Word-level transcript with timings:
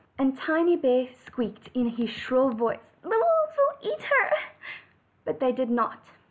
And 0.17 0.35
Tiny 0.35 0.75
bear 0.77 1.07
squeaked 1.13 1.69
in 1.75 1.89
his 1.89 2.09
shrill 2.09 2.49
voice: 2.49 2.79
"The 3.03 3.09
wolves 3.09 3.53
will 3.83 3.93
eat 3.93 4.01
her." 4.01 4.35
But 5.25 5.39
they 5.39 5.51
did 5.51 5.69
not. 5.69 5.99